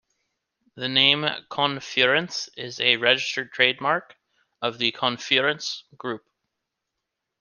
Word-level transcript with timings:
The 0.73 0.89
name 0.89 1.21
ConFurence 1.51 2.49
is 2.57 2.79
a 2.79 2.95
registered 2.97 3.53
trademark 3.53 4.17
of 4.59 4.79
the 4.79 4.91
ConFurence 4.93 5.83
Group. 5.95 6.25